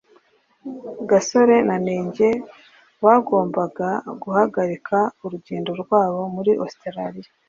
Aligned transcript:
gasore 1.09 1.55
na 1.67 1.75
nenge 1.85 2.27
bagombaga 3.03 3.89
guhagarika 4.21 4.97
urugendo 5.23 5.69
rwabo 5.81 6.21
muri 6.35 6.51
ositaraliya 6.65 7.29